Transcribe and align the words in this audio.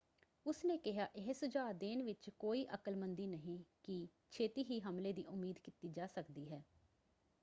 ਉਸਨੇ 0.45 0.77
ਕਿਹਾ,"ਇਹ 0.77 1.33
ਸੁਝਾਅ 1.33 1.73
ਦੇਣ 1.73 2.01
ਵਿੱਚ 2.03 2.29
ਕੋਈ 2.39 2.65
ਅਕਲਮੰਦੀ 2.73 3.27
ਨਹੀਂ 3.27 3.59
ਕਿ 3.83 4.07
ਛੇਤੀ 4.31 4.63
ਹੀ 4.63 4.79
ਹਮਲੇ 4.79 5.13
ਦੀ 5.13 5.25
ਉਮੀਦ 5.25 5.59
ਕੀਤੀ 5.59 5.89
ਜਾ 5.89 6.07
ਸਕਦੀ 6.07 6.49
ਹੈ। 6.51 6.63